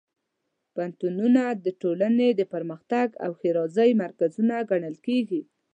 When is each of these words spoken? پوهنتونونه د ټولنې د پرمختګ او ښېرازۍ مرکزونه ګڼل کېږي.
پوهنتونونه 0.73 1.41
د 1.65 1.67
ټولنې 1.81 2.29
د 2.39 2.41
پرمختګ 2.53 3.07
او 3.25 3.31
ښېرازۍ 3.39 3.91
مرکزونه 4.03 4.55
ګڼل 4.69 4.95
کېږي. 5.05 5.41